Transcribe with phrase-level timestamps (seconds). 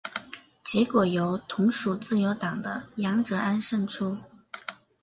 [0.63, 4.17] 结果由同属自由党的杨哲安胜出。